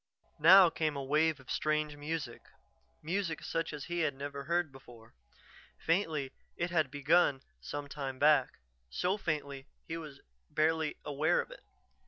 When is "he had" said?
3.85-4.15